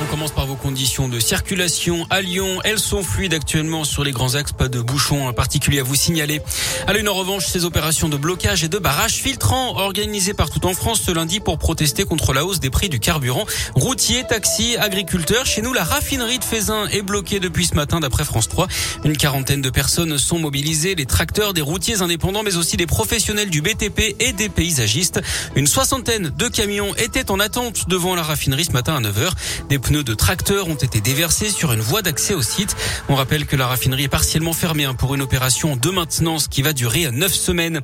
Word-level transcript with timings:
On 0.00 0.06
commence 0.06 0.30
par 0.30 0.46
vos 0.46 0.54
conditions 0.54 1.08
de 1.08 1.18
circulation 1.18 2.06
à 2.08 2.20
Lyon. 2.20 2.60
Elles 2.62 2.78
sont 2.78 3.02
fluides 3.02 3.34
actuellement 3.34 3.82
sur 3.82 4.04
les 4.04 4.12
grands 4.12 4.36
axes. 4.36 4.52
Pas 4.52 4.68
de 4.68 4.80
bouchons 4.80 5.32
particuliers 5.32 5.80
à 5.80 5.82
vous 5.82 5.96
signaler. 5.96 6.40
À 6.86 6.92
l'une 6.92 7.08
en 7.08 7.14
revanche, 7.14 7.46
ces 7.46 7.64
opérations 7.64 8.08
de 8.08 8.16
blocage 8.16 8.62
et 8.62 8.68
de 8.68 8.78
barrage 8.78 9.14
filtrant 9.14 9.76
organisées 9.76 10.34
partout 10.34 10.64
en 10.66 10.74
France 10.74 11.00
ce 11.04 11.10
lundi 11.10 11.40
pour 11.40 11.58
protester 11.58 12.04
contre 12.04 12.32
la 12.32 12.44
hausse 12.44 12.60
des 12.60 12.70
prix 12.70 12.88
du 12.88 13.00
carburant. 13.00 13.44
Routiers, 13.74 14.24
taxis, 14.24 14.76
agriculteurs. 14.76 15.46
Chez 15.46 15.62
nous, 15.62 15.72
la 15.72 15.82
raffinerie 15.82 16.38
de 16.38 16.44
Fézin 16.44 16.86
est 16.92 17.02
bloquée 17.02 17.40
depuis 17.40 17.66
ce 17.66 17.74
matin 17.74 17.98
d'après 17.98 18.24
France 18.24 18.48
3. 18.48 18.68
Une 19.04 19.16
quarantaine 19.16 19.62
de 19.62 19.70
personnes 19.70 20.16
sont 20.16 20.38
mobilisées. 20.38 20.94
Les 20.94 21.06
tracteurs, 21.06 21.54
des 21.54 21.62
routiers 21.62 22.02
indépendants, 22.02 22.44
mais 22.44 22.56
aussi 22.56 22.76
des 22.76 22.86
professionnels 22.86 23.50
du 23.50 23.62
BTP 23.62 24.14
et 24.20 24.32
des 24.32 24.48
paysagistes. 24.48 25.20
Une 25.56 25.66
soixantaine 25.66 26.30
de 26.36 26.46
camions 26.46 26.94
étaient 26.94 27.32
en 27.32 27.40
attente 27.40 27.88
devant 27.88 28.14
la 28.14 28.22
raffinerie 28.22 28.64
ce 28.64 28.72
matin 28.72 28.94
à 28.94 29.00
9h. 29.00 29.32
Des 29.68 29.78
pneus 29.88 30.04
de 30.04 30.12
tracteurs 30.12 30.68
ont 30.68 30.74
été 30.74 31.00
déversés 31.00 31.48
sur 31.48 31.72
une 31.72 31.80
voie 31.80 32.02
d'accès 32.02 32.34
au 32.34 32.42
site. 32.42 32.76
On 33.08 33.14
rappelle 33.14 33.46
que 33.46 33.56
la 33.56 33.66
raffinerie 33.66 34.04
est 34.04 34.08
partiellement 34.08 34.52
fermée 34.52 34.84
hein, 34.84 34.92
pour 34.92 35.14
une 35.14 35.22
opération 35.22 35.76
de 35.76 35.90
maintenance 35.90 36.46
qui 36.46 36.60
va 36.60 36.74
durer 36.74 37.10
neuf 37.10 37.32
semaines. 37.32 37.80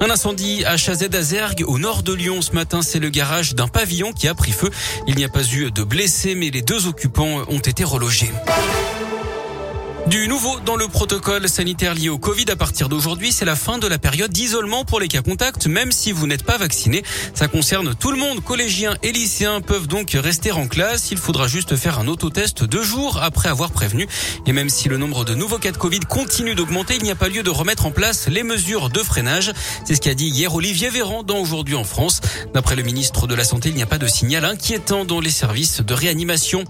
Un 0.00 0.10
incendie 0.10 0.64
à 0.64 0.76
Chazet-Azergue 0.76 1.62
au 1.68 1.78
nord 1.78 2.02
de 2.02 2.12
Lyon 2.12 2.42
ce 2.42 2.50
matin. 2.50 2.82
C'est 2.82 2.98
le 2.98 3.10
garage 3.10 3.54
d'un 3.54 3.68
pavillon 3.68 4.12
qui 4.12 4.26
a 4.26 4.34
pris 4.34 4.50
feu. 4.50 4.70
Il 5.06 5.14
n'y 5.14 5.24
a 5.24 5.28
pas 5.28 5.44
eu 5.44 5.70
de 5.70 5.84
blessés, 5.84 6.34
mais 6.34 6.50
les 6.50 6.62
deux 6.62 6.88
occupants 6.88 7.44
ont 7.46 7.60
été 7.60 7.84
relogés. 7.84 8.32
Du 10.08 10.28
nouveau 10.28 10.60
dans 10.64 10.76
le 10.76 10.86
protocole 10.86 11.48
sanitaire 11.48 11.92
lié 11.92 12.08
au 12.10 12.18
Covid 12.18 12.44
à 12.52 12.54
partir 12.54 12.88
d'aujourd'hui, 12.88 13.32
c'est 13.32 13.44
la 13.44 13.56
fin 13.56 13.78
de 13.78 13.88
la 13.88 13.98
période 13.98 14.30
d'isolement 14.30 14.84
pour 14.84 15.00
les 15.00 15.08
cas 15.08 15.20
contacts, 15.20 15.66
même 15.66 15.90
si 15.90 16.12
vous 16.12 16.28
n'êtes 16.28 16.44
pas 16.44 16.58
vacciné. 16.58 17.02
Ça 17.34 17.48
concerne 17.48 17.92
tout 17.92 18.12
le 18.12 18.16
monde. 18.16 18.40
Collégiens 18.40 18.96
et 19.02 19.10
lycéens 19.10 19.60
peuvent 19.60 19.88
donc 19.88 20.12
rester 20.12 20.52
en 20.52 20.68
classe. 20.68 21.10
Il 21.10 21.18
faudra 21.18 21.48
juste 21.48 21.74
faire 21.74 21.98
un 21.98 22.06
autotest 22.06 22.62
deux 22.62 22.84
jours 22.84 23.18
après 23.20 23.48
avoir 23.48 23.72
prévenu. 23.72 24.06
Et 24.46 24.52
même 24.52 24.68
si 24.68 24.88
le 24.88 24.96
nombre 24.96 25.24
de 25.24 25.34
nouveaux 25.34 25.58
cas 25.58 25.72
de 25.72 25.76
Covid 25.76 26.00
continue 26.00 26.54
d'augmenter, 26.54 26.94
il 26.94 27.02
n'y 27.02 27.10
a 27.10 27.16
pas 27.16 27.28
lieu 27.28 27.42
de 27.42 27.50
remettre 27.50 27.84
en 27.84 27.90
place 27.90 28.28
les 28.28 28.44
mesures 28.44 28.90
de 28.90 29.00
freinage. 29.00 29.52
C'est 29.84 29.96
ce 29.96 30.00
qu'a 30.00 30.14
dit 30.14 30.28
hier 30.28 30.54
Olivier 30.54 30.88
Véran 30.88 31.24
dans 31.24 31.38
Aujourd'hui 31.38 31.74
en 31.74 31.84
France. 31.84 32.20
D'après 32.54 32.76
le 32.76 32.84
ministre 32.84 33.26
de 33.26 33.34
la 33.34 33.42
Santé, 33.42 33.70
il 33.70 33.74
n'y 33.74 33.82
a 33.82 33.86
pas 33.86 33.98
de 33.98 34.06
signal 34.06 34.44
inquiétant 34.44 35.04
dans 35.04 35.18
les 35.18 35.30
services 35.30 35.80
de 35.80 35.94
réanimation. 35.94 36.62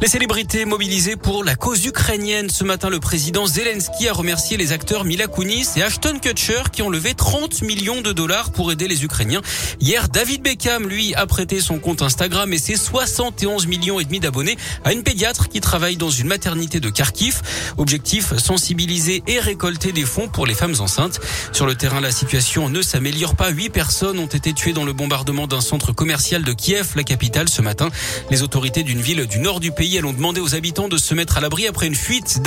Les 0.00 0.08
célébrités 0.08 0.64
mobilisées 0.64 1.14
pour 1.14 1.44
la 1.44 1.54
cause 1.54 1.86
ukrainienne 1.86 2.50
ce 2.50 2.64
le 2.72 3.00
président 3.00 3.46
Zelensky 3.46 4.08
a 4.08 4.14
remercié 4.14 4.56
les 4.56 4.72
acteurs 4.72 5.04
Mila 5.04 5.26
Kunis 5.26 5.66
et 5.76 5.82
Ashton 5.82 6.18
Kutcher 6.18 6.62
qui 6.72 6.80
ont 6.80 6.88
levé 6.88 7.12
30 7.12 7.60
millions 7.60 8.00
de 8.00 8.12
dollars 8.12 8.50
pour 8.50 8.72
aider 8.72 8.88
les 8.88 9.04
Ukrainiens. 9.04 9.42
Hier, 9.78 10.08
David 10.08 10.42
Beckham, 10.42 10.88
lui, 10.88 11.14
a 11.14 11.26
prêté 11.26 11.60
son 11.60 11.78
compte 11.78 12.00
Instagram 12.00 12.50
et 12.50 12.58
ses 12.58 12.76
71 12.76 13.66
millions 13.66 14.00
et 14.00 14.04
demi 14.04 14.20
d'abonnés 14.20 14.56
à 14.84 14.92
une 14.94 15.02
pédiatre 15.02 15.50
qui 15.50 15.60
travaille 15.60 15.96
dans 15.96 16.08
une 16.08 16.26
maternité 16.28 16.80
de 16.80 16.88
Kharkiv. 16.88 17.42
Objectif, 17.76 18.36
sensibiliser 18.38 19.22
et 19.26 19.38
récolter 19.38 19.92
des 19.92 20.06
fonds 20.06 20.28
pour 20.28 20.46
les 20.46 20.54
femmes 20.54 20.74
enceintes. 20.78 21.20
Sur 21.52 21.66
le 21.66 21.74
terrain, 21.74 22.00
la 22.00 22.10
situation 22.10 22.70
ne 22.70 22.80
s'améliore 22.80 23.36
pas. 23.36 23.50
Huit 23.50 23.70
personnes 23.70 24.18
ont 24.18 24.26
été 24.26 24.54
tuées 24.54 24.72
dans 24.72 24.86
le 24.86 24.94
bombardement 24.94 25.46
d'un 25.46 25.60
centre 25.60 25.92
commercial 25.92 26.42
de 26.42 26.52
Kiev, 26.54 26.92
la 26.96 27.04
capitale, 27.04 27.50
ce 27.50 27.60
matin. 27.60 27.90
Les 28.30 28.42
autorités 28.42 28.82
d'une 28.82 29.00
ville 29.00 29.26
du 29.26 29.40
nord 29.40 29.60
du 29.60 29.72
pays, 29.72 29.96
elles 29.96 30.06
ont 30.06 30.14
demandé 30.14 30.40
aux 30.40 30.54
habitants 30.54 30.88
de 30.88 30.96
se 30.96 31.12
mettre 31.12 31.36
à 31.36 31.40
l'abri 31.42 31.66
après 31.66 31.86
une 31.86 31.94
fuite 31.94 32.40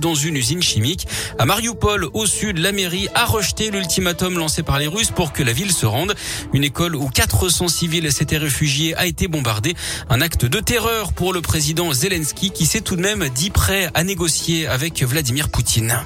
dans 0.00 0.14
une 0.14 0.36
usine 0.36 0.62
chimique. 0.62 1.06
À 1.38 1.44
Mariupol, 1.44 2.08
au 2.12 2.26
sud, 2.26 2.58
la 2.58 2.72
mairie 2.72 3.08
a 3.14 3.24
rejeté 3.24 3.70
l'ultimatum 3.70 4.36
lancé 4.36 4.64
par 4.64 4.80
les 4.80 4.88
Russes 4.88 5.12
pour 5.12 5.32
que 5.32 5.44
la 5.44 5.52
ville 5.52 5.72
se 5.72 5.86
rende. 5.86 6.14
Une 6.52 6.64
école 6.64 6.96
où 6.96 7.08
400 7.08 7.68
civils 7.68 8.10
s'étaient 8.10 8.38
réfugiés 8.38 8.96
a 8.96 9.06
été 9.06 9.28
bombardée. 9.28 9.76
Un 10.10 10.20
acte 10.20 10.44
de 10.44 10.58
terreur 10.58 11.12
pour 11.12 11.32
le 11.32 11.40
président 11.40 11.92
Zelensky 11.92 12.50
qui 12.50 12.66
s'est 12.66 12.80
tout 12.80 12.96
de 12.96 13.02
même 13.02 13.28
dit 13.28 13.50
prêt 13.50 13.90
à 13.94 14.02
négocier 14.02 14.66
avec 14.66 15.04
Vladimir 15.04 15.48
Poutine. 15.48 16.00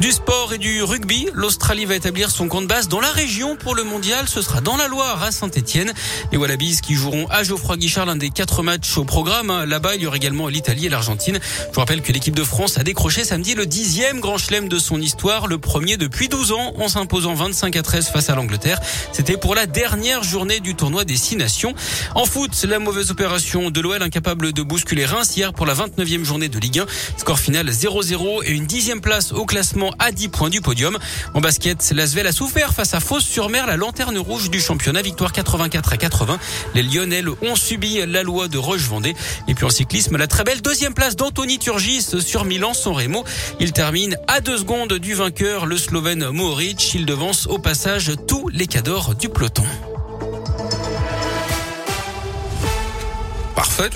Du 0.00 0.12
sport 0.12 0.52
et 0.52 0.58
du 0.58 0.82
rugby, 0.82 1.26
l'Australie 1.32 1.86
va 1.86 1.94
établir 1.94 2.30
son 2.30 2.48
camp 2.48 2.60
de 2.60 2.66
base 2.66 2.86
dans 2.86 3.00
la 3.00 3.10
région 3.10 3.56
pour 3.56 3.74
le 3.74 3.82
mondial. 3.82 4.28
Ce 4.28 4.42
sera 4.42 4.60
dans 4.60 4.76
la 4.76 4.88
Loire 4.88 5.22
à 5.22 5.32
Saint-Etienne. 5.32 5.90
Les 6.30 6.36
Wallabies 6.36 6.80
qui 6.82 6.94
joueront 6.94 7.26
à 7.28 7.42
Geoffroy 7.42 7.78
Guichard 7.78 8.04
l'un 8.04 8.16
des 8.16 8.28
quatre 8.28 8.62
matchs 8.62 8.98
au 8.98 9.04
programme. 9.04 9.64
Là-bas, 9.64 9.96
il 9.96 10.02
y 10.02 10.06
aura 10.06 10.16
également 10.16 10.48
l'Italie 10.48 10.84
et 10.84 10.88
l'Argentine. 10.90 11.38
Je 11.42 11.72
vous 11.72 11.80
rappelle 11.80 12.02
que 12.02 12.12
l'équipe 12.12 12.34
de 12.36 12.44
France 12.44 12.76
a 12.76 12.82
décroché 12.82 13.24
samedi 13.24 13.54
le 13.54 13.64
dixième 13.64 14.20
grand 14.20 14.36
chelem 14.36 14.68
de 14.68 14.78
son 14.78 15.00
histoire, 15.00 15.46
le 15.46 15.56
premier 15.56 15.96
depuis 15.96 16.28
12 16.28 16.52
ans 16.52 16.74
en 16.76 16.88
s'imposant 16.88 17.32
25 17.32 17.74
à 17.76 17.82
13 17.82 18.08
face 18.08 18.28
à 18.28 18.34
l'Angleterre. 18.34 18.78
C'était 19.12 19.38
pour 19.38 19.54
la 19.54 19.64
dernière 19.64 20.22
journée 20.22 20.60
du 20.60 20.74
tournoi 20.74 21.04
des 21.04 21.16
six 21.16 21.36
nations. 21.36 21.74
En 22.14 22.26
foot, 22.26 22.66
la 22.68 22.78
mauvaise 22.78 23.10
opération 23.10 23.70
de 23.70 23.80
l'OL 23.80 24.02
incapable 24.02 24.52
de 24.52 24.62
bousculer 24.62 25.06
Reims 25.06 25.34
hier 25.38 25.54
pour 25.54 25.64
la 25.64 25.72
29e 25.74 26.22
journée 26.22 26.50
de 26.50 26.58
Ligue 26.58 26.80
1. 26.80 26.86
Score 27.16 27.38
final 27.38 27.70
0-0 27.70 28.44
et 28.44 28.50
une 28.50 28.66
dixième 28.66 29.00
place 29.00 29.32
au 29.32 29.46
classement 29.46 29.85
à 29.98 30.12
10 30.12 30.28
points 30.28 30.50
du 30.50 30.60
podium. 30.60 30.98
En 31.34 31.40
basket, 31.40 31.92
l'Asvel 31.94 32.26
a 32.26 32.32
souffert 32.32 32.72
face 32.72 32.94
à 32.94 33.00
Fos-sur-Mer, 33.00 33.66
la 33.66 33.76
lanterne 33.76 34.18
rouge 34.18 34.50
du 34.50 34.60
championnat. 34.60 35.02
Victoire 35.02 35.32
84 35.32 35.92
à 35.92 35.96
80. 35.96 36.38
Les 36.74 36.82
Lyonnais 36.82 37.22
ont 37.42 37.56
subi 37.56 38.04
la 38.06 38.22
loi 38.22 38.48
de 38.48 38.58
Roche-Vendée. 38.58 39.14
Et 39.48 39.54
puis 39.54 39.64
en 39.64 39.70
cyclisme, 39.70 40.16
la 40.16 40.26
très 40.26 40.44
belle 40.44 40.62
deuxième 40.62 40.94
place 40.94 41.16
d'Anthony 41.16 41.58
Turgis 41.58 42.20
sur 42.20 42.44
Milan-San 42.44 42.92
Remo. 42.92 43.24
Il 43.60 43.72
termine 43.72 44.16
à 44.28 44.40
deux 44.40 44.58
secondes 44.58 44.92
du 44.94 45.14
vainqueur, 45.14 45.66
le 45.66 45.76
Slovène 45.76 46.30
Mohoric. 46.30 46.94
Il 46.94 47.06
devance 47.06 47.46
au 47.46 47.58
passage 47.58 48.12
tous 48.26 48.48
les 48.48 48.66
cadors 48.66 49.14
du 49.14 49.28
peloton. 49.28 49.64